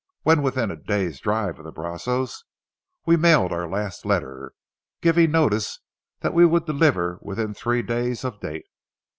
[0.23, 2.43] When within a day's drive of the Brazos,
[3.05, 4.53] we mailed our last letter,
[4.99, 5.79] giving notice
[6.21, 8.65] that we would deliver within three days of date.